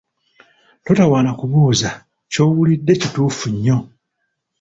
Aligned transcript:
Totawaana 0.85 1.31
kubuuza 1.39 1.89
kyowulidde 2.31 2.93
kituufu 3.01 3.45
nnyo. 3.53 3.77